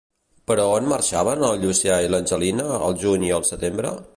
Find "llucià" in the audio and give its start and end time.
1.65-1.99